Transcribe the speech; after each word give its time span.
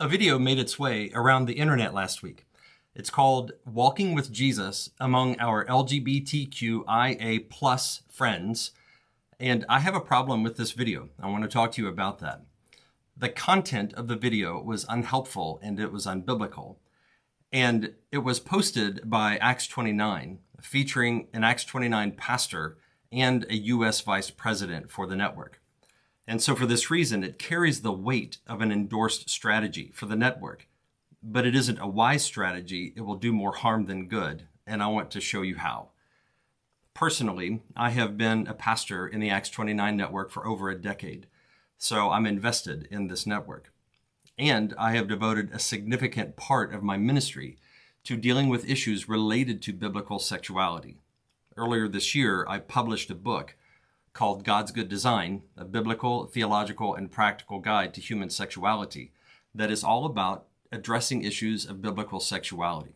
A 0.00 0.06
video 0.06 0.38
made 0.38 0.60
its 0.60 0.78
way 0.78 1.10
around 1.12 1.46
the 1.46 1.58
internet 1.58 1.92
last 1.92 2.22
week. 2.22 2.46
It's 2.94 3.10
called 3.10 3.50
Walking 3.66 4.14
with 4.14 4.30
Jesus 4.30 4.90
Among 5.00 5.36
Our 5.40 5.64
LGBTQIA 5.64 7.50
Plus 7.50 8.02
Friends. 8.08 8.70
And 9.40 9.66
I 9.68 9.80
have 9.80 9.96
a 9.96 10.00
problem 10.00 10.44
with 10.44 10.56
this 10.56 10.70
video. 10.70 11.08
I 11.20 11.26
want 11.26 11.42
to 11.42 11.48
talk 11.48 11.72
to 11.72 11.82
you 11.82 11.88
about 11.88 12.20
that. 12.20 12.42
The 13.16 13.28
content 13.28 13.92
of 13.94 14.06
the 14.06 14.14
video 14.14 14.62
was 14.62 14.86
unhelpful 14.88 15.58
and 15.64 15.80
it 15.80 15.90
was 15.90 16.06
unbiblical. 16.06 16.76
And 17.52 17.94
it 18.12 18.18
was 18.18 18.38
posted 18.38 19.10
by 19.10 19.36
Acts 19.38 19.66
29, 19.66 20.38
featuring 20.60 21.26
an 21.32 21.42
Acts 21.42 21.64
29 21.64 22.12
pastor 22.12 22.78
and 23.10 23.44
a 23.50 23.56
U.S. 23.56 24.00
vice 24.02 24.30
president 24.30 24.92
for 24.92 25.08
the 25.08 25.16
network. 25.16 25.60
And 26.28 26.42
so, 26.42 26.54
for 26.54 26.66
this 26.66 26.90
reason, 26.90 27.24
it 27.24 27.38
carries 27.38 27.80
the 27.80 27.90
weight 27.90 28.36
of 28.46 28.60
an 28.60 28.70
endorsed 28.70 29.30
strategy 29.30 29.90
for 29.94 30.04
the 30.04 30.14
network. 30.14 30.68
But 31.22 31.46
it 31.46 31.56
isn't 31.56 31.78
a 31.78 31.88
wise 31.88 32.22
strategy, 32.22 32.92
it 32.94 33.00
will 33.00 33.14
do 33.14 33.32
more 33.32 33.54
harm 33.54 33.86
than 33.86 34.08
good. 34.08 34.46
And 34.66 34.82
I 34.82 34.88
want 34.88 35.10
to 35.12 35.22
show 35.22 35.40
you 35.40 35.56
how. 35.56 35.88
Personally, 36.92 37.62
I 37.74 37.90
have 37.90 38.18
been 38.18 38.46
a 38.46 38.52
pastor 38.52 39.08
in 39.08 39.20
the 39.20 39.30
Acts 39.30 39.48
29 39.48 39.96
network 39.96 40.30
for 40.30 40.46
over 40.46 40.68
a 40.68 40.78
decade, 40.78 41.28
so 41.78 42.10
I'm 42.10 42.26
invested 42.26 42.86
in 42.90 43.08
this 43.08 43.26
network. 43.26 43.72
And 44.36 44.74
I 44.78 44.92
have 44.92 45.08
devoted 45.08 45.50
a 45.52 45.58
significant 45.58 46.36
part 46.36 46.74
of 46.74 46.82
my 46.82 46.98
ministry 46.98 47.56
to 48.04 48.18
dealing 48.18 48.50
with 48.50 48.68
issues 48.68 49.08
related 49.08 49.62
to 49.62 49.72
biblical 49.72 50.18
sexuality. 50.18 51.00
Earlier 51.56 51.88
this 51.88 52.14
year, 52.14 52.44
I 52.46 52.58
published 52.58 53.10
a 53.10 53.14
book 53.14 53.54
called 54.12 54.44
God's 54.44 54.72
Good 54.72 54.88
Design, 54.88 55.42
a 55.56 55.64
biblical, 55.64 56.26
theological, 56.26 56.94
and 56.94 57.10
practical 57.10 57.58
guide 57.58 57.94
to 57.94 58.00
human 58.00 58.30
sexuality 58.30 59.12
that 59.54 59.70
is 59.70 59.84
all 59.84 60.04
about 60.04 60.46
addressing 60.70 61.22
issues 61.22 61.64
of 61.66 61.82
biblical 61.82 62.20
sexuality. 62.20 62.94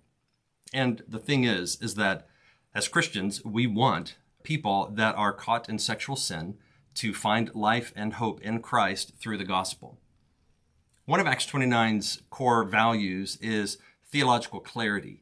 And 0.73 1.03
the 1.07 1.19
thing 1.19 1.45
is, 1.45 1.79
is 1.81 1.95
that 1.97 2.27
as 2.75 2.89
Christians, 2.89 3.45
we 3.45 3.67
want 3.67 4.17
people 4.43 4.91
that 4.95 5.15
are 5.17 5.33
caught 5.33 5.69
in 5.69 5.79
sexual 5.79 6.17
sin 6.17 6.57
to 6.95 7.15
find 7.15 7.55
life 7.55 7.93
and 7.97 8.15
hope 8.15 8.41
in 8.41 8.61
Christ 8.61 9.13
through 9.19 9.39
the 9.39 9.45
gospel. 9.45 9.99
One 11.05 11.21
of 11.21 11.27
Acts 11.27 11.47
29's 11.47 12.23
core 12.31 12.65
values 12.65 13.37
is 13.41 13.79
theological 14.11 14.61
clarity. 14.61 15.22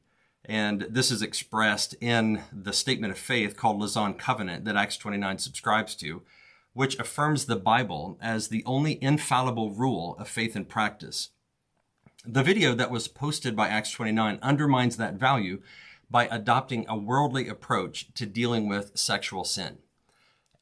And 0.51 0.89
this 0.91 1.12
is 1.12 1.23
expressed 1.23 1.95
in 2.01 2.43
the 2.53 2.73
statement 2.73 3.12
of 3.12 3.19
faith 3.20 3.56
called 3.56 3.79
Lausanne 3.79 4.15
Covenant 4.15 4.65
that 4.65 4.75
Acts 4.75 4.97
29 4.97 5.39
subscribes 5.39 5.95
to, 5.95 6.23
which 6.73 6.98
affirms 6.98 7.45
the 7.45 7.55
Bible 7.55 8.19
as 8.20 8.48
the 8.48 8.65
only 8.67 9.01
infallible 9.01 9.70
rule 9.70 10.17
of 10.19 10.27
faith 10.27 10.57
and 10.57 10.69
practice. 10.69 11.29
The 12.27 12.42
video 12.42 12.75
that 12.75 12.91
was 12.91 13.07
posted 13.07 13.55
by 13.55 13.69
Acts 13.69 13.92
29 13.92 14.41
undermines 14.42 14.97
that 14.97 15.15
value 15.15 15.62
by 16.11 16.27
adopting 16.27 16.85
a 16.89 16.98
worldly 16.98 17.47
approach 17.47 18.12
to 18.14 18.27
dealing 18.27 18.69
with 18.69 18.98
sexual 18.98 19.45
sin. 19.45 19.79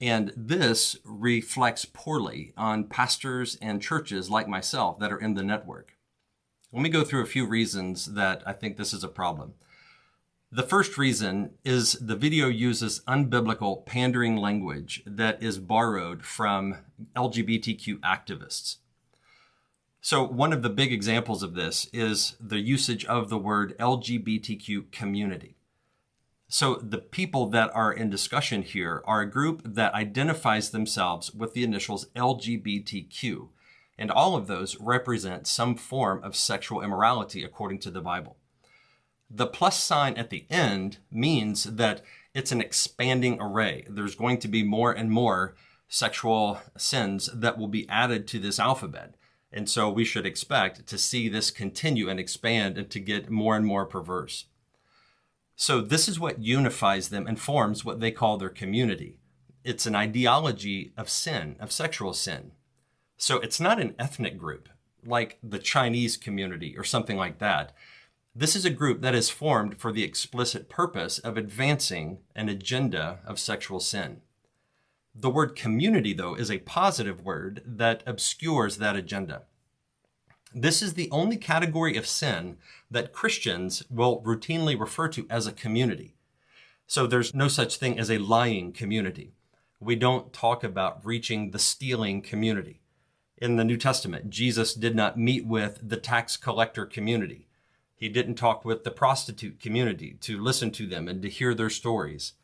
And 0.03 0.35
this 0.37 0.99
reflects 1.03 1.87
poorly 1.87 2.53
on 2.59 2.85
pastors 2.85 3.57
and 3.63 3.81
churches 3.81 4.29
like 4.29 4.49
myself 4.49 4.99
that 4.99 5.13
are 5.13 5.19
in 5.19 5.33
the 5.33 5.43
network. 5.43 5.97
Let 6.75 6.83
me 6.83 6.91
go 6.91 7.05
through 7.05 7.23
a 7.23 7.27
few 7.27 7.47
reasons 7.47 8.13
that 8.13 8.43
I 8.45 8.53
think 8.53 8.77
this 8.77 8.93
is 8.93 9.03
a 9.03 9.09
problem. 9.09 9.55
The 10.51 10.63
first 10.63 10.97
reason 10.97 11.51
is 11.63 11.93
the 12.01 12.17
video 12.17 12.49
uses 12.49 13.03
unbiblical 13.07 13.85
pandering 13.85 14.35
language 14.35 15.03
that 15.05 15.43
is 15.43 15.59
borrowed 15.59 16.25
from 16.25 16.79
LGBTQ 17.15 18.01
activists. 18.01 18.77
So, 20.01 20.27
one 20.27 20.55
of 20.55 20.63
the 20.63 20.71
big 20.71 20.91
examples 20.91 21.43
of 21.43 21.53
this 21.53 21.87
is 21.93 22.35
the 22.41 22.61
usage 22.61 23.05
of 23.05 23.29
the 23.29 23.37
word 23.37 23.77
LGBTQ 23.79 24.91
community. 24.91 25.59
So, 26.49 26.77
the 26.77 26.97
people 26.97 27.51
that 27.51 27.71
are 27.75 27.93
in 27.93 28.09
discussion 28.09 28.63
here 28.63 29.03
are 29.05 29.21
a 29.21 29.31
group 29.31 29.61
that 29.67 29.93
identifies 29.93 30.71
themselves 30.71 31.35
with 31.35 31.53
the 31.53 31.63
initials 31.63 32.07
LGBTQ, 32.17 33.49
and 33.99 34.11
all 34.11 34.35
of 34.35 34.47
those 34.47 34.81
represent 34.81 35.47
some 35.47 35.77
form 35.77 36.25
of 36.25 36.35
sexual 36.35 36.81
immorality 36.81 37.45
according 37.45 37.81
to 37.81 37.91
the 37.91 38.01
Bible. 38.01 38.38
The 39.31 39.47
plus 39.47 39.83
sign 39.83 40.17
at 40.17 40.31
the 40.31 40.47
end 40.51 40.99
means 41.11 41.65
that 41.65 42.03
it's 42.35 42.53
an 42.53 42.61
expanding 42.61 43.41
array. 43.41 43.85
There's 43.89 44.15
going 44.15 44.39
to 44.39 44.49
be 44.49 44.63
more 44.63 44.93
and 44.93 45.11
more 45.11 45.55
sexual 45.89 46.61
sins 46.77 47.29
that 47.35 47.59
will 47.59 47.69
be 47.69 47.89
added 47.89 48.27
to 48.29 48.39
this 48.39 48.59
alphabet. 48.59 49.15
And 49.51 49.69
so 49.69 49.89
we 49.91 50.05
should 50.05 50.27
expect 50.27 50.87
to 50.87 50.99
see 50.99 51.29
this 51.29 51.51
continue 51.51 52.09
and 52.09 52.21
expand 52.21 52.77
and 52.77 52.91
to 52.91 53.01
get 53.01 53.31
more 53.31 53.57
and 53.57 53.65
more 53.65 53.87
perverse. 53.87 54.47
So 55.57 55.81
this 55.81 56.09
is 56.09 56.21
what 56.21 56.43
unifies 56.43 57.09
them 57.09 57.27
and 57.27 57.41
forms 57.41 57.85
what 57.85 58.01
they 58.01 58.11
call 58.11 58.37
their 58.37 58.49
community. 58.49 59.17
It's 59.65 59.87
an 59.87 59.97
ideology 59.97 60.93
of 60.97 61.09
sin, 61.09 61.57
of 61.59 61.73
sexual 61.73 62.15
sin. 62.15 62.53
So 63.17 63.39
it's 63.39 63.59
not 63.59 63.81
an 63.81 63.95
ethnic 63.99 64.39
group 64.39 64.69
like 65.05 65.39
the 65.43 65.59
Chinese 65.59 66.17
community 66.17 66.77
or 66.77 66.85
something 66.85 67.17
like 67.17 67.39
that. 67.39 67.73
This 68.39 68.55
is 68.55 68.65
a 68.65 68.71
group 68.71 69.01
that 69.01 69.17
is 69.17 69.31
formed 69.31 69.79
for 69.79 69.91
the 69.91 70.05
explicit 70.05 70.69
purpose 70.69 71.19
of 71.19 71.37
advancing 71.37 72.19
an 72.37 72.49
agenda 72.49 73.19
of 73.27 73.41
sexual 73.41 73.81
sin. 73.81 74.21
The 75.13 75.29
word 75.29 75.57
community, 75.57 76.13
though, 76.13 76.37
is 76.37 76.49
a 76.49 76.59
positive 76.59 77.21
word 77.21 77.63
that 77.67 78.05
obscures 78.07 78.77
that 78.77 78.95
agenda. 78.95 79.43
This 80.55 80.83
is 80.83 80.95
the 80.95 81.11
only 81.11 81.37
category 81.37 81.97
of 81.97 82.07
sin 82.07 82.59
that 82.89 83.13
Christians 83.13 83.83
will 83.91 84.23
routinely 84.23 84.79
refer 84.79 85.09
to 85.09 85.27
as 85.29 85.49
a 85.49 85.53
community. 85.53 86.15
So 86.87 87.09
there's 87.09 87.35
no 87.35 87.49
such 87.49 87.79
thing 87.79 87.99
as 87.99 88.09
a 88.09 88.19
lying 88.19 88.71
community. 88.71 89.33
We 89.81 89.97
don't 89.97 90.33
talk 90.33 90.63
about 90.63 91.05
reaching 91.05 91.51
the 91.51 91.59
stealing 91.59 92.23
community. 92.23 92.83
In 93.37 93.57
the 93.57 93.65
New 93.65 93.77
Testament, 93.77 94.31
Jesus 94.31 94.75
did 94.75 94.95
not 94.95 95.19
meet 95.19 95.45
with 95.45 95.81
the 95.83 95.97
tax 95.97 96.37
collector 96.37 96.87
community. 96.87 97.48
He 97.99 98.09
didn't 98.09 98.37
talk 98.37 98.65
with 98.65 98.85
the 98.85 98.93
prostitute 98.93 99.59
community 99.59 100.17
to 100.21 100.41
listen 100.41 100.71
to 100.71 100.87
them 100.87 101.09
and 101.09 101.21
to 101.21 101.29
hear 101.29 101.53
their 101.53 101.69
stories. 101.69 102.35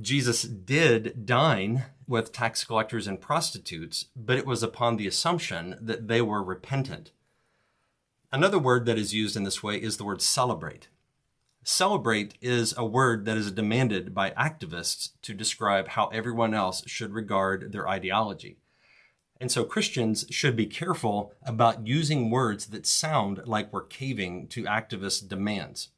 Jesus 0.00 0.42
did 0.42 1.24
dine 1.24 1.84
with 2.08 2.32
tax 2.32 2.64
collectors 2.64 3.06
and 3.06 3.20
prostitutes, 3.20 4.06
but 4.16 4.38
it 4.38 4.46
was 4.46 4.62
upon 4.62 4.96
the 4.96 5.06
assumption 5.06 5.78
that 5.80 6.08
they 6.08 6.20
were 6.20 6.42
repentant. 6.42 7.12
Another 8.32 8.58
word 8.58 8.86
that 8.86 8.98
is 8.98 9.14
used 9.14 9.36
in 9.36 9.44
this 9.44 9.62
way 9.62 9.76
is 9.76 9.98
the 9.98 10.04
word 10.04 10.20
celebrate. 10.20 10.88
Celebrate 11.62 12.34
is 12.40 12.74
a 12.76 12.84
word 12.84 13.24
that 13.24 13.36
is 13.36 13.52
demanded 13.52 14.12
by 14.12 14.30
activists 14.30 15.10
to 15.22 15.32
describe 15.32 15.88
how 15.88 16.08
everyone 16.08 16.54
else 16.54 16.82
should 16.88 17.12
regard 17.12 17.70
their 17.70 17.88
ideology. 17.88 18.56
And 19.40 19.50
so 19.50 19.64
Christians 19.64 20.24
should 20.30 20.56
be 20.56 20.66
careful 20.66 21.34
about 21.42 21.86
using 21.86 22.30
words 22.30 22.66
that 22.66 22.86
sound 22.86 23.42
like 23.44 23.72
we're 23.72 23.82
caving 23.82 24.46
to 24.48 24.64
activist 24.64 25.28
demands. 25.28 25.88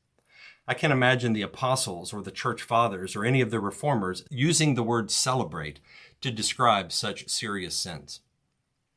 I 0.66 0.72
can't 0.72 0.92
imagine 0.94 1.34
the 1.34 1.42
apostles 1.42 2.14
or 2.14 2.22
the 2.22 2.30
church 2.30 2.62
fathers 2.62 3.14
or 3.14 3.24
any 3.24 3.42
of 3.42 3.50
the 3.50 3.60
reformers 3.60 4.24
using 4.30 4.74
the 4.74 4.82
word 4.82 5.10
celebrate 5.10 5.78
to 6.22 6.30
describe 6.30 6.90
such 6.90 7.28
serious 7.28 7.76
sins. 7.76 8.20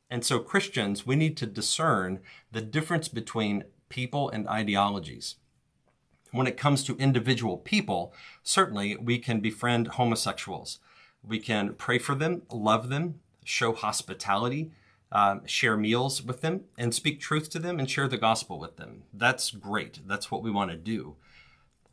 And 0.10 0.24
so 0.24 0.40
Christians, 0.40 1.06
we 1.06 1.18
need 1.18 1.36
to 1.38 1.46
discern 1.46 2.22
the 2.52 2.62
difference 2.62 3.10
between 3.10 3.66
people 3.90 4.30
and 4.30 4.48
ideologies. 4.48 5.36
When 6.32 6.48
it 6.48 6.56
comes 6.56 6.84
to 6.86 6.96
individual 6.96 7.58
people, 7.58 8.14
certainly 8.44 8.96
we 8.96 9.20
can 9.20 9.42
befriend 9.42 9.90
homosexuals. 9.90 10.80
We 11.22 11.40
can 11.40 11.74
pray 11.74 12.00
for 12.00 12.16
them, 12.16 12.44
love 12.50 12.88
them, 12.88 13.20
show 13.48 13.74
hospitality, 13.74 14.72
um, 15.12 15.46
share 15.46 15.78
meals 15.78 16.22
with 16.22 16.42
them, 16.42 16.66
and 16.78 16.94
speak 16.94 17.20
truth 17.20 17.50
to 17.52 17.60
them 17.60 17.80
and 17.80 17.90
share 17.90 18.08
the 18.08 18.18
gospel 18.18 18.60
with 18.60 18.78
them. 18.78 19.04
That's 19.14 19.52
great. 19.52 20.00
That's 20.06 20.30
what 20.30 20.44
we 20.44 20.52
want 20.52 20.72
to 20.72 20.78
do. 20.78 21.16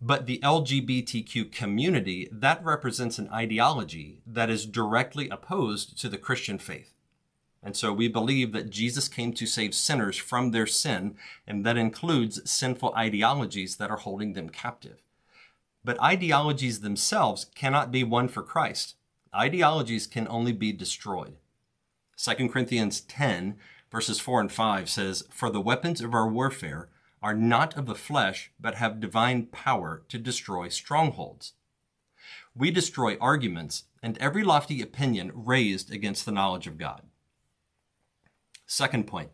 But 0.01 0.27
the 0.27 0.41
LGBTQ 0.41 1.53
community, 1.53 2.29
that 2.31 2.63
represents 2.65 3.19
an 3.19 3.31
ideology 3.31 4.21
that 4.27 4.51
is 4.51 4.67
directly 4.67 5.29
opposed 5.29 5.99
to 6.01 6.09
the 6.09 6.19
Christian 6.19 6.59
faith. 6.59 6.93
And 7.63 7.75
so 7.75 7.93
we 7.93 8.09
believe 8.09 8.53
that 8.53 8.69
Jesus 8.69 9.09
came 9.09 9.33
to 9.33 9.47
save 9.47 9.75
sinners 9.75 10.19
from 10.19 10.51
their 10.51 10.67
sin, 10.67 11.17
and 11.47 11.65
that 11.65 11.79
includes 11.79 12.51
sinful 12.51 12.93
ideologies 12.95 13.77
that 13.77 13.91
are 13.91 13.97
holding 13.97 14.35
them 14.35 14.51
captive. 14.51 15.01
But 15.83 16.01
ideologies 16.03 16.81
themselves 16.81 17.47
cannot 17.55 17.91
be 17.91 18.05
won 18.05 18.29
for 18.29 18.43
Christ. 18.43 18.97
Ideologies 19.35 20.07
can 20.07 20.29
only 20.29 20.53
be 20.53 20.73
destroyed. 20.73 21.37
2 22.17 22.49
Corinthians 22.49 23.01
10, 23.03 23.57
verses 23.91 24.21
4 24.21 24.43
and 24.43 24.53
5 24.53 24.89
says, 24.89 25.25
For 25.31 25.51
the 25.51 25.61
weapons 25.61 26.01
of 26.01 26.15
our 26.15 26.29
warfare 26.29 26.89
are 27.23 27.35
not 27.35 27.77
of 27.77 27.87
the 27.87 27.95
flesh, 27.95 28.53
but 28.61 28.77
have 28.77 29.01
divine 29.01 29.47
power 29.47 30.03
to 30.09 30.19
destroy 30.19 30.69
strongholds. 30.69 31.55
We 32.55 32.71
destroy 32.71 33.17
arguments 33.21 33.85
and 34.03 34.19
every 34.19 34.45
lofty 34.45 34.83
opinion 34.83 35.33
raised 35.35 35.93
against 35.93 36.25
the 36.27 36.33
knowledge 36.33 36.67
of 36.67 36.79
God. 36.79 37.03
Second 38.67 39.07
point 39.07 39.31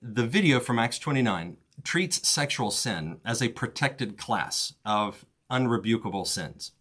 the 0.00 0.26
video 0.26 0.60
from 0.60 0.78
Acts 0.78 0.98
29 0.98 1.56
treats 1.82 2.28
sexual 2.28 2.70
sin 2.70 3.20
as 3.24 3.42
a 3.42 3.48
protected 3.48 4.18
class 4.18 4.74
of 4.84 5.24
unrebukable 5.50 6.26
sins. 6.26 6.72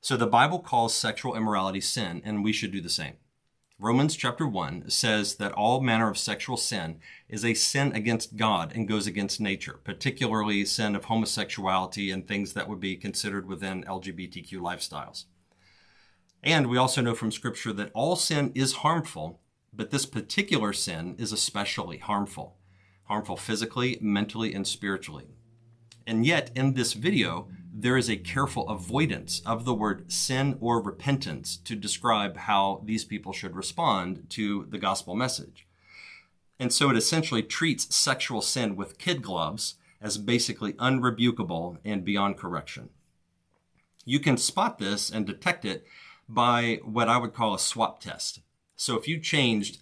So 0.00 0.16
the 0.16 0.26
Bible 0.26 0.58
calls 0.58 0.92
sexual 0.92 1.36
immorality 1.36 1.80
sin, 1.80 2.20
and 2.24 2.42
we 2.42 2.52
should 2.52 2.72
do 2.72 2.80
the 2.80 2.88
same. 2.88 3.14
Romans 3.82 4.14
chapter 4.14 4.46
1 4.46 4.90
says 4.90 5.34
that 5.34 5.50
all 5.50 5.80
manner 5.80 6.08
of 6.08 6.16
sexual 6.16 6.56
sin 6.56 7.00
is 7.28 7.44
a 7.44 7.52
sin 7.52 7.90
against 7.96 8.36
God 8.36 8.70
and 8.76 8.86
goes 8.86 9.08
against 9.08 9.40
nature, 9.40 9.80
particularly 9.82 10.64
sin 10.64 10.94
of 10.94 11.06
homosexuality 11.06 12.12
and 12.12 12.24
things 12.24 12.52
that 12.52 12.68
would 12.68 12.78
be 12.78 12.94
considered 12.94 13.48
within 13.48 13.82
LGBTQ 13.82 14.52
lifestyles. 14.60 15.24
And 16.44 16.68
we 16.68 16.78
also 16.78 17.02
know 17.02 17.16
from 17.16 17.32
Scripture 17.32 17.72
that 17.72 17.90
all 17.92 18.14
sin 18.14 18.52
is 18.54 18.72
harmful, 18.74 19.40
but 19.72 19.90
this 19.90 20.06
particular 20.06 20.72
sin 20.72 21.16
is 21.18 21.32
especially 21.32 21.98
harmful 21.98 22.58
harmful 23.06 23.36
physically, 23.36 23.98
mentally, 24.00 24.54
and 24.54 24.64
spiritually. 24.64 25.26
And 26.06 26.24
yet, 26.24 26.52
in 26.54 26.74
this 26.74 26.92
video, 26.92 27.48
there 27.82 27.96
is 27.96 28.08
a 28.08 28.16
careful 28.16 28.68
avoidance 28.68 29.42
of 29.44 29.64
the 29.64 29.74
word 29.74 30.10
sin 30.10 30.56
or 30.60 30.80
repentance 30.80 31.56
to 31.56 31.74
describe 31.74 32.36
how 32.36 32.80
these 32.84 33.04
people 33.04 33.32
should 33.32 33.56
respond 33.56 34.24
to 34.30 34.66
the 34.70 34.78
gospel 34.78 35.16
message. 35.16 35.66
And 36.60 36.72
so 36.72 36.90
it 36.90 36.96
essentially 36.96 37.42
treats 37.42 37.92
sexual 37.92 38.40
sin 38.40 38.76
with 38.76 38.98
kid 38.98 39.20
gloves 39.20 39.74
as 40.00 40.16
basically 40.16 40.74
unrebukable 40.74 41.78
and 41.84 42.04
beyond 42.04 42.36
correction. 42.36 42.90
You 44.04 44.20
can 44.20 44.36
spot 44.36 44.78
this 44.78 45.10
and 45.10 45.26
detect 45.26 45.64
it 45.64 45.84
by 46.28 46.78
what 46.84 47.08
I 47.08 47.18
would 47.18 47.34
call 47.34 47.52
a 47.52 47.58
swap 47.58 48.00
test. 48.00 48.42
So 48.76 48.96
if 48.96 49.08
you 49.08 49.18
changed 49.18 49.78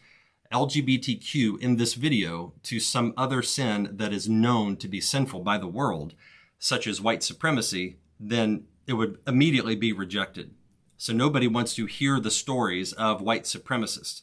LGBTQ 0.51 1.61
in 1.61 1.77
this 1.77 1.93
video 1.93 2.55
to 2.63 2.81
some 2.81 3.13
other 3.19 3.43
sin 3.43 3.91
that 3.93 4.15
is 4.15 4.27
known 4.27 4.79
to 4.79 4.89
be 4.89 5.03
sinful 5.03 5.41
by 5.41 5.59
the 5.59 5.69
world, 5.69 6.15
such 6.61 6.87
as 6.87 7.01
white 7.01 7.25
supremacy, 7.25 7.97
then 8.21 8.67
it 8.87 8.93
would 8.93 9.19
immediately 9.27 9.75
be 9.75 9.93
rejected. 9.93 10.55
So 10.97 11.13
nobody 11.13 11.49
wants 11.49 11.75
to 11.75 11.87
hear 11.87 12.21
the 12.21 12.31
stories 12.31 12.93
of 12.93 13.23
white 13.23 13.45
supremacists. 13.45 14.23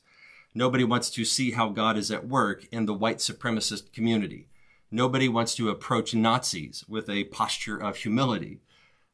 Nobody 0.54 0.84
wants 0.84 1.10
to 1.10 1.26
see 1.26 1.52
how 1.52 1.70
God 1.70 1.98
is 1.98 2.12
at 2.12 2.28
work 2.28 2.66
in 2.72 2.86
the 2.86 2.94
white 2.94 3.18
supremacist 3.18 3.92
community. 3.92 4.48
Nobody 4.92 5.28
wants 5.28 5.56
to 5.56 5.70
approach 5.70 6.14
Nazis 6.14 6.86
with 6.88 7.10
a 7.10 7.26
posture 7.26 7.78
of 7.78 7.98
humility. 7.98 8.62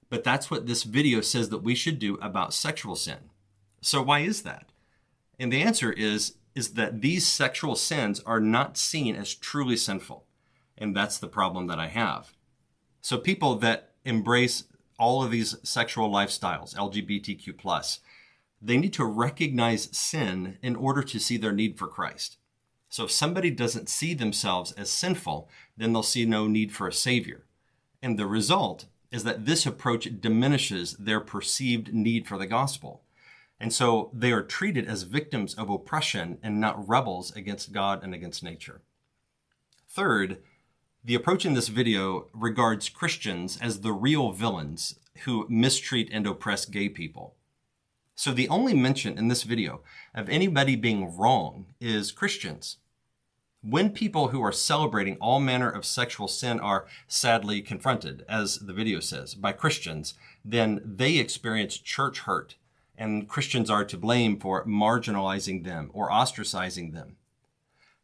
But 0.10 0.24
that's 0.24 0.52
what 0.52 0.68
this 0.68 0.84
video 0.84 1.22
says 1.22 1.50
that 1.50 1.64
we 1.64 1.74
should 1.74 2.00
do 2.00 2.16
about 2.22 2.54
sexual 2.54 2.96
sin. 2.96 3.30
So 3.82 4.02
why 4.02 4.20
is 4.20 4.44
that? 4.44 4.70
And 5.40 5.52
the 5.52 5.64
answer 5.64 5.92
is 5.92 6.36
is 6.56 6.74
that 6.74 7.02
these 7.02 7.26
sexual 7.26 7.76
sins 7.76 8.20
are 8.26 8.40
not 8.40 8.78
seen 8.78 9.16
as 9.16 9.34
truly 9.34 9.76
sinful. 9.76 10.26
And 10.78 10.96
that's 10.96 11.18
the 11.18 11.28
problem 11.28 11.68
that 11.68 11.80
I 11.80 11.88
have. 11.88 12.34
So 13.04 13.18
people 13.18 13.56
that 13.56 13.90
embrace 14.06 14.64
all 14.98 15.22
of 15.22 15.30
these 15.30 15.58
sexual 15.62 16.10
lifestyles, 16.10 16.74
LGBTQ 16.74 17.58
plus, 17.58 18.00
they 18.62 18.78
need 18.78 18.94
to 18.94 19.04
recognize 19.04 19.90
sin 19.96 20.58
in 20.62 20.78
order 20.78 21.04
to 21.04 21.20
see 21.20 21.36
their 21.36 21.52
need 21.52 21.78
for 21.78 21.88
Christ. 21.88 22.38
So 22.88 23.04
if 23.04 23.12
somebody 23.12 23.52
doesn't 23.52 23.90
see 23.90 24.14
themselves 24.14 24.72
as 24.72 24.90
sinful, 24.90 25.50
then 25.76 25.92
they'll 25.92 26.02
see 26.02 26.26
no 26.26 26.48
need 26.48 26.72
for 26.72 26.88
a 26.88 26.94
savior. 26.94 27.44
And 28.02 28.18
the 28.18 28.26
result 28.26 28.86
is 29.12 29.26
that 29.26 29.46
this 29.46 29.66
approach 29.66 30.08
diminishes 30.22 30.94
their 30.94 31.20
perceived 31.20 31.94
need 31.94 32.26
for 32.26 32.38
the 32.38 32.48
gospel. 32.48 33.02
And 33.60 33.74
so 33.74 34.12
they 34.14 34.32
are 34.32 34.42
treated 34.42 34.88
as 34.88 35.04
victims 35.04 35.56
of 35.56 35.70
oppression 35.70 36.38
and 36.42 36.62
not 36.62 36.88
rebels 36.88 37.36
against 37.36 37.74
God 37.74 38.02
and 38.02 38.14
against 38.14 38.44
nature. 38.44 38.82
Third, 39.90 40.38
the 41.06 41.16
approach 41.16 41.46
in 41.46 41.54
this 41.54 41.68
video 41.68 42.28
regards 42.34 42.88
Christians 42.88 43.60
as 43.62 43.82
the 43.82 43.92
real 43.92 44.32
villains 44.32 44.96
who 45.26 45.46
mistreat 45.50 46.10
and 46.14 46.26
oppress 46.26 46.66
gay 46.66 46.88
people. 46.88 47.36
So 48.16 48.32
the 48.32 48.48
only 48.48 48.74
mention 48.74 49.18
in 49.18 49.28
this 49.28 49.44
video 49.44 49.82
of 50.16 50.30
anybody 50.30 50.76
being 50.78 51.18
wrong 51.18 51.66
is 51.82 52.14
Christians. 52.14 52.78
When 53.62 53.90
people 53.90 54.30
who 54.30 54.42
are 54.42 54.52
celebrating 54.52 55.18
all 55.18 55.40
manner 55.40 55.70
of 55.70 55.86
sexual 55.86 56.28
sin 56.28 56.60
are 56.60 56.86
sadly 57.08 57.62
confronted, 57.62 58.24
as 58.30 58.60
the 58.60 58.74
video 58.74 59.00
says, 59.00 59.36
by 59.36 59.52
Christians, 59.52 60.14
then 60.46 60.82
they 60.86 61.18
experience 61.18 61.78
church 61.78 62.20
hurt 62.20 62.56
and 62.98 63.28
Christians 63.28 63.70
are 63.70 63.86
to 63.86 63.98
blame 63.98 64.40
for 64.40 64.66
marginalizing 64.66 65.64
them 65.66 65.90
or 65.94 66.10
ostracizing 66.10 66.94
them. 66.94 67.18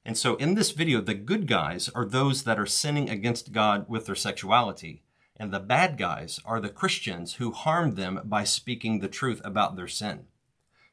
And 0.06 0.18
so 0.18 0.36
in 0.36 0.56
this 0.56 0.72
video, 0.72 1.02
the 1.02 1.14
good 1.14 1.46
guys 1.46 1.90
are 1.90 2.06
those 2.06 2.44
that 2.44 2.60
are 2.60 2.66
sinning 2.66 3.10
against 3.10 3.52
God 3.52 3.86
with 3.88 4.06
their 4.06 4.16
sexuality, 4.16 5.04
and 5.38 5.52
the 5.52 5.60
bad 5.60 5.98
guys 5.98 6.40
are 6.46 6.60
the 6.60 6.70
Christians 6.70 7.36
who 7.36 7.52
harm 7.52 7.96
them 7.96 8.22
by 8.24 8.44
speaking 8.44 9.00
the 9.00 9.08
truth 9.08 9.42
about 9.44 9.76
their 9.76 9.88
sin. 9.88 10.26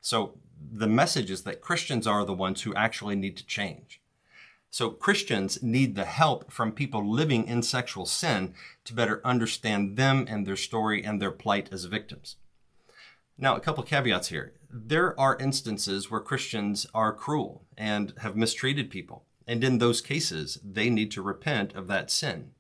So 0.01 0.39
the 0.73 0.87
message 0.87 1.31
is 1.31 1.43
that 1.43 1.61
Christians 1.61 2.07
are 2.07 2.25
the 2.25 2.35
ones 2.35 2.63
who 2.63 2.75
actually 2.75 3.17
need 3.17 3.37
to 3.39 3.47
change. 3.47 4.01
So 4.71 4.91
Christians 4.91 5.63
need 5.63 5.95
the 5.95 6.05
help 6.05 6.53
from 6.53 6.73
people 6.73 7.09
living 7.09 7.47
in 7.47 7.63
sexual 7.63 8.07
sin 8.07 8.55
to 8.85 8.95
better 8.95 9.21
understand 9.25 9.97
them 9.97 10.27
and 10.29 10.47
their 10.47 10.57
story 10.57 11.03
and 11.03 11.21
their 11.21 11.31
plight 11.31 11.69
as 11.73 11.85
victims. 11.87 12.37
Now, 13.39 13.55
a 13.55 13.61
couple 13.61 13.83
caveats 13.83 14.29
here. 14.29 14.55
There 14.71 15.19
are 15.21 15.37
instances 15.39 16.11
where 16.11 16.21
Christians 16.21 16.87
are 16.95 17.13
cruel 17.13 17.65
and 17.77 18.15
have 18.19 18.35
mistreated 18.35 18.91
people. 18.91 19.25
And 19.47 19.63
in 19.63 19.79
those 19.79 20.01
cases, 20.01 20.59
they 20.65 20.89
need 20.89 21.11
to 21.13 21.23
repent 21.23 21.75
of 21.75 21.87
that 21.89 22.11
sin. 22.11 22.53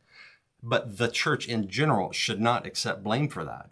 But 0.63 0.99
the 0.99 1.09
church 1.09 1.49
in 1.49 1.69
general 1.69 2.13
should 2.13 2.41
not 2.41 2.67
accept 2.67 3.03
blame 3.03 3.29
for 3.29 3.45
that. 3.45 3.71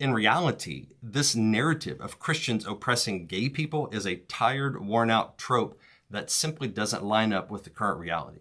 In 0.00 0.14
reality, 0.14 0.88
this 1.02 1.36
narrative 1.36 2.00
of 2.00 2.18
Christians 2.18 2.66
oppressing 2.66 3.26
gay 3.26 3.48
people 3.48 3.88
is 3.92 4.06
a 4.06 4.16
tired, 4.16 4.84
worn 4.84 5.10
out 5.10 5.38
trope 5.38 5.78
that 6.10 6.30
simply 6.30 6.66
doesn't 6.66 7.04
line 7.04 7.32
up 7.32 7.50
with 7.50 7.64
the 7.64 7.70
current 7.70 8.00
reality. 8.00 8.40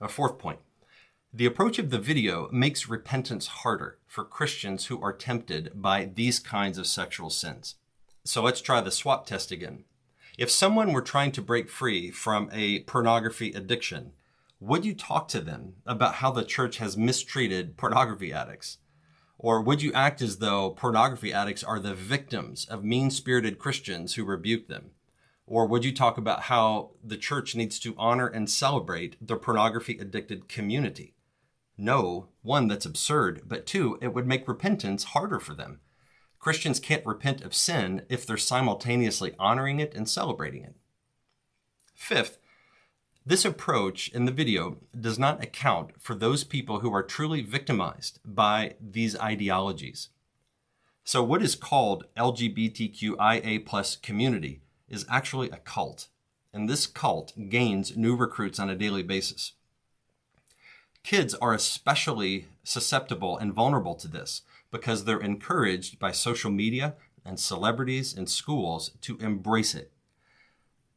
A 0.00 0.08
fourth 0.08 0.38
point 0.38 0.58
the 1.36 1.46
approach 1.46 1.80
of 1.80 1.90
the 1.90 1.98
video 1.98 2.48
makes 2.52 2.88
repentance 2.88 3.48
harder 3.48 3.98
for 4.06 4.24
Christians 4.24 4.86
who 4.86 5.02
are 5.02 5.12
tempted 5.12 5.72
by 5.74 6.04
these 6.14 6.38
kinds 6.38 6.78
of 6.78 6.86
sexual 6.86 7.28
sins. 7.28 7.74
So 8.22 8.40
let's 8.40 8.60
try 8.60 8.80
the 8.80 8.92
swap 8.92 9.26
test 9.26 9.50
again. 9.50 9.82
If 10.38 10.48
someone 10.48 10.92
were 10.92 11.02
trying 11.02 11.32
to 11.32 11.42
break 11.42 11.68
free 11.68 12.12
from 12.12 12.48
a 12.52 12.84
pornography 12.84 13.50
addiction, 13.50 14.12
would 14.60 14.84
you 14.84 14.94
talk 14.94 15.26
to 15.28 15.40
them 15.40 15.74
about 15.84 16.16
how 16.16 16.30
the 16.30 16.44
church 16.44 16.78
has 16.78 16.96
mistreated 16.96 17.76
pornography 17.76 18.32
addicts? 18.32 18.78
Or 19.36 19.60
would 19.60 19.82
you 19.82 19.92
act 19.92 20.22
as 20.22 20.36
though 20.36 20.70
pornography 20.70 21.32
addicts 21.32 21.64
are 21.64 21.80
the 21.80 21.94
victims 21.94 22.64
of 22.64 22.84
mean 22.84 23.10
spirited 23.10 23.58
Christians 23.58 24.14
who 24.14 24.24
rebuke 24.24 24.68
them? 24.68 24.92
Or 25.48 25.66
would 25.66 25.84
you 25.84 25.92
talk 25.92 26.16
about 26.16 26.42
how 26.42 26.90
the 27.02 27.16
church 27.16 27.56
needs 27.56 27.80
to 27.80 27.96
honor 27.98 28.28
and 28.28 28.48
celebrate 28.48 29.16
the 29.20 29.34
pornography 29.34 29.98
addicted 29.98 30.48
community? 30.48 31.14
No, 31.76 32.28
one, 32.42 32.68
that's 32.68 32.86
absurd, 32.86 33.42
but 33.46 33.66
two, 33.66 33.98
it 34.00 34.14
would 34.14 34.26
make 34.26 34.46
repentance 34.46 35.04
harder 35.04 35.40
for 35.40 35.54
them. 35.54 35.80
Christians 36.38 36.78
can't 36.78 37.06
repent 37.06 37.42
of 37.42 37.54
sin 37.54 38.02
if 38.08 38.26
they're 38.26 38.36
simultaneously 38.36 39.34
honoring 39.38 39.80
it 39.80 39.94
and 39.94 40.08
celebrating 40.08 40.62
it. 40.62 40.74
Fifth, 41.94 42.38
this 43.26 43.46
approach 43.46 44.08
in 44.08 44.26
the 44.26 44.32
video 44.32 44.76
does 44.98 45.18
not 45.18 45.42
account 45.42 45.92
for 45.98 46.14
those 46.14 46.44
people 46.44 46.80
who 46.80 46.92
are 46.92 47.02
truly 47.02 47.40
victimized 47.40 48.20
by 48.24 48.74
these 48.78 49.18
ideologies. 49.18 50.10
So 51.04 51.22
what 51.22 51.42
is 51.42 51.54
called 51.54 52.04
LGBTQIA 52.16 53.64
plus 53.64 53.96
community 53.96 54.60
is 54.88 55.06
actually 55.08 55.48
a 55.50 55.56
cult, 55.56 56.08
and 56.52 56.68
this 56.68 56.86
cult 56.86 57.32
gains 57.48 57.96
new 57.96 58.14
recruits 58.14 58.58
on 58.58 58.68
a 58.68 58.76
daily 58.76 59.02
basis. 59.02 59.52
Kids 61.04 61.34
are 61.34 61.52
especially 61.52 62.46
susceptible 62.64 63.36
and 63.36 63.52
vulnerable 63.52 63.94
to 63.94 64.08
this 64.08 64.40
because 64.70 65.04
they're 65.04 65.20
encouraged 65.20 65.98
by 65.98 66.10
social 66.10 66.50
media 66.50 66.94
and 67.26 67.38
celebrities 67.38 68.16
and 68.16 68.28
schools 68.28 68.90
to 69.02 69.18
embrace 69.18 69.74
it. 69.74 69.92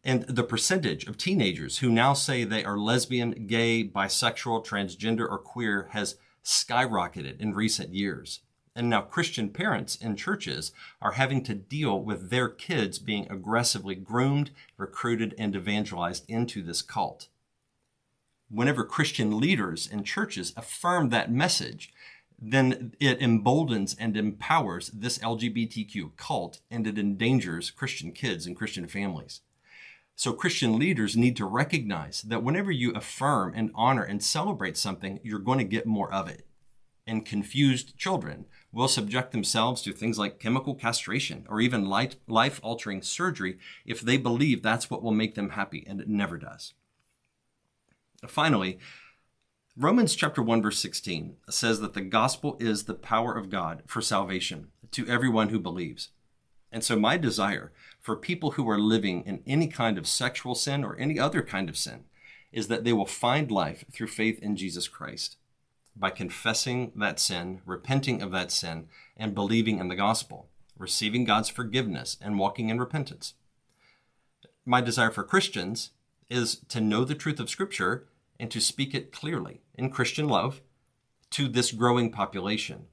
And 0.06 0.24
the 0.24 0.46
percentage 0.46 1.06
of 1.08 1.18
teenagers 1.18 1.80
who 1.80 1.90
now 1.90 2.14
say 2.14 2.46
they 2.46 2.64
are 2.64 2.78
lesbian, 2.78 3.48
gay, 3.48 3.84
bisexual, 3.84 4.66
transgender, 4.66 5.30
or 5.30 5.38
queer 5.40 5.90
has 5.92 6.16
skyrocketed 6.42 7.42
in 7.42 7.54
recent 7.54 7.94
years. 7.94 8.40
And 8.74 8.90
now 8.90 9.02
Christian 9.02 9.50
parents 9.50 9.98
in 9.98 10.16
churches 10.16 10.72
are 11.02 11.14
having 11.14 11.44
to 11.44 11.54
deal 11.54 12.02
with 12.02 12.30
their 12.30 12.48
kids 12.48 12.98
being 12.98 13.30
aggressively 13.30 13.96
groomed, 13.96 14.52
recruited, 14.78 15.36
and 15.38 15.54
evangelized 15.54 16.24
into 16.30 16.64
this 16.64 16.82
cult 16.82 17.28
whenever 18.50 18.84
Christian 18.84 19.40
leaders 19.40 19.88
and 19.92 20.06
churches 20.06 20.54
affirm 20.56 21.10
that 21.10 21.32
message, 21.32 21.94
then 22.40 22.94
it 23.00 23.22
emboldens 23.22 23.96
and 24.00 24.16
empowers 24.16 24.90
this 24.90 25.18
LGBTQ 25.20 26.16
cult 26.18 26.62
and 26.70 26.86
it 26.86 26.98
endangers 26.98 27.72
Christian 27.72 28.12
kids 28.12 28.46
and 28.46 28.56
Christian 28.56 28.88
families. 28.88 29.42
So 30.16 30.34
Christian 30.34 30.80
leaders 30.80 31.16
need 31.16 31.36
to 31.38 31.46
recognize 31.46 32.24
that 32.24 32.44
whenever 32.44 32.72
you 32.72 32.92
affirm 32.94 33.54
and 33.56 33.72
honor 33.76 34.04
and 34.04 34.24
celebrate 34.24 34.78
something, 34.78 35.20
you're 35.24 35.40
going 35.40 35.60
to 35.60 35.64
get 35.64 35.86
more 35.86 36.12
of 36.12 36.28
it. 36.28 36.48
And 37.06 37.26
confused 37.26 37.98
children 37.98 38.46
will 38.72 38.88
subject 38.88 39.32
themselves 39.32 39.82
to 39.84 39.94
things 39.94 40.20
like 40.20 40.40
chemical 40.40 40.76
castration 40.76 41.46
or 41.48 41.62
even 41.62 41.86
life 41.86 42.60
altering 42.64 43.02
surgery 43.02 43.58
if 43.86 44.02
they 44.02 44.18
believe 44.18 44.62
that's 44.62 44.90
what 44.90 45.02
will 45.02 45.12
make 45.12 45.36
them 45.36 45.52
happy, 45.52 45.86
and 45.88 46.02
it 46.02 46.10
never 46.10 46.38
does. 46.38 46.74
Finally, 48.26 48.80
Romans 49.76 50.16
chapter 50.16 50.42
1 50.42 50.62
verse 50.62 50.80
16 50.80 51.36
says 51.50 51.82
that 51.82 51.94
the 51.94 52.02
gospel 52.02 52.58
is 52.60 52.84
the 52.84 52.96
power 52.96 53.38
of 53.38 53.50
God 53.50 53.84
for 53.86 54.02
salvation 54.02 54.70
to 54.92 55.08
everyone 55.08 55.50
who 55.50 55.60
believes. 55.60 56.10
And 56.72 56.84
so 56.84 56.98
my 56.98 57.18
desire 57.18 57.72
for 58.02 58.16
people 58.16 58.52
who 58.52 58.68
are 58.70 58.80
living 58.80 59.24
in 59.26 59.44
any 59.46 59.68
kind 59.68 59.98
of 59.98 60.08
sexual 60.08 60.56
sin 60.56 60.84
or 60.84 60.96
any 60.98 61.20
other 61.20 61.44
kind 61.44 61.70
of 61.70 61.78
sin 61.78 62.06
is 62.52 62.68
that 62.70 62.84
they 62.84 62.94
will 62.94 63.06
find 63.06 63.52
life 63.52 63.86
through 63.92 64.08
faith 64.08 64.40
in 64.40 64.56
Jesus 64.56 64.88
Christ 64.88 65.38
by 65.96 66.10
confessing 66.10 66.92
that 66.96 67.20
sin, 67.20 67.62
repenting 67.66 68.22
of 68.22 68.32
that 68.32 68.52
sin, 68.52 68.88
and 69.16 69.36
believing 69.36 69.80
in 69.80 69.88
the 69.88 69.96
gospel, 69.96 70.48
receiving 70.78 71.24
God's 71.24 71.50
forgiveness 71.50 72.18
and 72.22 72.40
walking 72.40 72.70
in 72.70 72.80
repentance. 72.80 73.34
My 74.66 74.82
desire 74.82 75.12
for 75.12 75.24
Christians 75.24 75.92
is 76.30 76.58
to 76.70 76.82
know 76.82 77.04
the 77.04 77.16
truth 77.16 77.40
of 77.40 77.50
Scripture 77.50 78.08
and 78.40 78.52
to 78.52 78.62
speak 78.62 78.94
it 78.94 79.12
clearly 79.12 79.62
in 79.76 79.90
Christian 79.90 80.28
love 80.28 80.62
to 81.32 81.48
this 81.48 81.72
growing 81.72 82.12
population. 82.12 82.86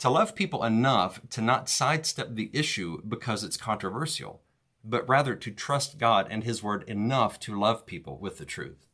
To 0.00 0.10
love 0.10 0.34
people 0.34 0.64
enough 0.64 1.20
to 1.30 1.40
not 1.40 1.68
sidestep 1.68 2.34
the 2.34 2.50
issue 2.52 3.02
because 3.06 3.42
it's 3.42 3.56
controversial, 3.56 4.42
but 4.84 5.08
rather 5.08 5.34
to 5.34 5.50
trust 5.50 5.98
God 5.98 6.26
and 6.30 6.44
His 6.44 6.62
Word 6.62 6.84
enough 6.88 7.40
to 7.40 7.58
love 7.58 7.86
people 7.86 8.18
with 8.18 8.38
the 8.38 8.44
truth. 8.44 8.86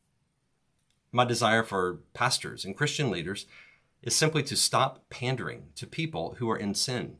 My 1.11 1.25
desire 1.25 1.63
for 1.63 1.99
pastors 2.13 2.65
and 2.65 2.75
Christian 2.75 3.11
leaders 3.11 3.45
is 4.01 4.15
simply 4.15 4.43
to 4.43 4.55
stop 4.55 5.09
pandering 5.09 5.67
to 5.75 5.87
people 5.87 6.35
who 6.39 6.49
are 6.49 6.57
in 6.57 6.73
sin 6.73 7.17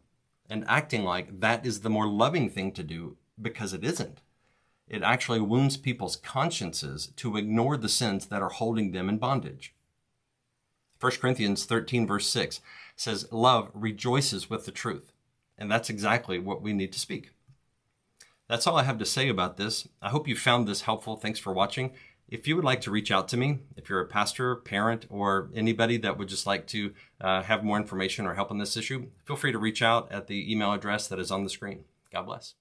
and 0.49 0.65
acting 0.67 1.03
like 1.03 1.39
that 1.39 1.65
is 1.65 1.81
the 1.81 1.89
more 1.89 2.07
loving 2.07 2.49
thing 2.49 2.71
to 2.73 2.83
do 2.83 3.17
because 3.41 3.73
it 3.73 3.83
isn't. 3.83 4.21
It 4.87 5.01
actually 5.01 5.41
wounds 5.41 5.77
people's 5.77 6.15
consciences 6.15 7.07
to 7.15 7.37
ignore 7.37 7.77
the 7.77 7.89
sins 7.89 8.27
that 8.27 8.41
are 8.41 8.49
holding 8.49 8.91
them 8.91 9.09
in 9.09 9.17
bondage. 9.17 9.73
1 10.99 11.11
Corinthians 11.13 11.65
13, 11.65 12.07
verse 12.07 12.27
6 12.27 12.61
says, 12.95 13.31
Love 13.31 13.69
rejoices 13.73 14.49
with 14.49 14.65
the 14.65 14.71
truth. 14.71 15.11
And 15.57 15.71
that's 15.71 15.89
exactly 15.89 16.39
what 16.39 16.61
we 16.61 16.73
need 16.73 16.91
to 16.93 16.99
speak. 16.99 17.31
That's 18.47 18.67
all 18.67 18.77
I 18.77 18.83
have 18.83 18.99
to 18.99 19.05
say 19.05 19.27
about 19.27 19.57
this. 19.57 19.87
I 20.01 20.09
hope 20.09 20.27
you 20.27 20.35
found 20.35 20.67
this 20.67 20.81
helpful. 20.81 21.15
Thanks 21.15 21.39
for 21.39 21.53
watching. 21.53 21.91
If 22.27 22.47
you 22.47 22.55
would 22.55 22.65
like 22.65 22.81
to 22.81 22.91
reach 22.91 23.11
out 23.11 23.27
to 23.29 23.37
me, 23.37 23.59
if 23.77 23.89
you're 23.89 24.01
a 24.01 24.07
pastor, 24.07 24.55
parent, 24.55 25.05
or 25.09 25.49
anybody 25.53 25.97
that 25.97 26.17
would 26.17 26.27
just 26.27 26.45
like 26.45 26.65
to 26.67 26.93
uh, 27.21 27.43
have 27.43 27.63
more 27.63 27.77
information 27.77 28.25
or 28.25 28.33
help 28.33 28.51
on 28.51 28.57
this 28.57 28.77
issue, 28.77 29.07
feel 29.25 29.35
free 29.35 29.51
to 29.51 29.59
reach 29.59 29.81
out 29.81 30.11
at 30.11 30.27
the 30.27 30.51
email 30.51 30.73
address 30.73 31.07
that 31.07 31.19
is 31.19 31.31
on 31.31 31.43
the 31.43 31.49
screen. 31.49 31.85
God 32.11 32.23
bless. 32.23 32.55